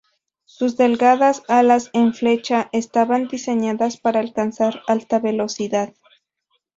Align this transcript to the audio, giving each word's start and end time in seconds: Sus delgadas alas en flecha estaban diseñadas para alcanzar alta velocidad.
Sus 0.45 0.77
delgadas 0.77 1.43
alas 1.47 1.91
en 1.93 2.15
flecha 2.15 2.69
estaban 2.73 3.27
diseñadas 3.27 3.97
para 3.97 4.19
alcanzar 4.19 4.81
alta 4.87 5.19
velocidad. 5.19 5.93